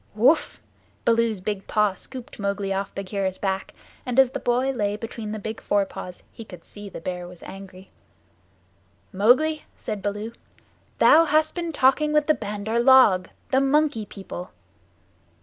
"Whoof!" 0.15 0.59
Baloo's 1.05 1.41
big 1.41 1.67
paw 1.67 1.93
scooped 1.93 2.39
Mowgli 2.39 2.73
off 2.73 2.95
Bagheera's 2.95 3.37
back, 3.37 3.71
and 4.03 4.17
as 4.19 4.31
the 4.31 4.39
boy 4.39 4.71
lay 4.71 4.95
between 4.97 5.31
the 5.31 5.37
big 5.37 5.61
fore 5.61 5.85
paws 5.85 6.23
he 6.31 6.43
could 6.43 6.65
see 6.65 6.89
the 6.89 6.99
Bear 6.99 7.27
was 7.27 7.43
angry. 7.43 7.91
"Mowgli," 9.13 9.65
said 9.75 10.01
Baloo, 10.01 10.31
"thou 10.97 11.25
hast 11.25 11.53
been 11.53 11.71
talking 11.71 12.13
with 12.13 12.25
the 12.25 12.33
Bandar 12.33 12.79
log 12.79 13.29
the 13.51 13.61
Monkey 13.61 14.07
People." 14.07 14.49